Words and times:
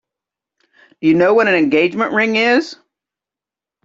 Do 0.99 1.09
you 1.09 1.13
know 1.13 1.35
what 1.35 1.47
an 1.47 1.53
engagement 1.53 2.11
ring 2.13 2.35
is? 2.35 2.75